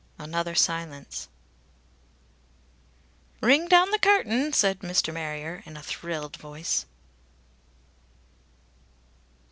[0.17, 1.27] Another silence....
[3.39, 5.13] "Ring down the curtain," said Mr.
[5.13, 6.87] Marrier in a thrilled voice.